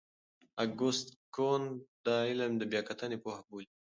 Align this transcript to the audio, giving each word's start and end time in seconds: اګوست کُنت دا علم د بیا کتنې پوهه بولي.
اګوست 0.63 1.07
کُنت 1.35 1.73
دا 2.05 2.17
علم 2.29 2.51
د 2.57 2.63
بیا 2.71 2.81
کتنې 2.89 3.17
پوهه 3.23 3.41
بولي. 3.47 3.69